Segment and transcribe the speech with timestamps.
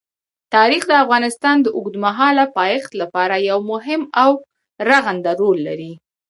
[0.55, 4.31] تاریخ د افغانستان د اوږدمهاله پایښت لپاره یو مهم او
[4.89, 5.93] رغنده رول لري.